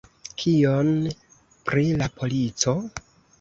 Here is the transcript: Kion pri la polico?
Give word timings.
Kion 0.43 0.89
pri 1.69 1.85
la 2.01 2.09
polico? 2.17 2.75